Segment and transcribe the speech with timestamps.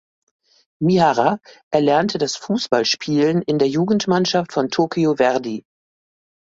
[0.81, 1.37] Mihara
[1.71, 5.63] erlernte das Fußballspielen in der Jugendmannschaft von Tokyo Verdy.